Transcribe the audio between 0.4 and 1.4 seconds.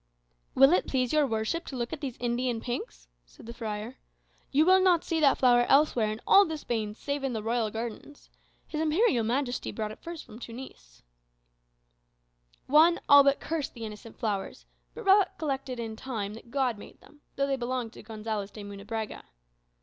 "Will it please your